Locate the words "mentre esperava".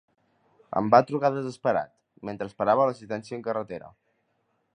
2.31-2.89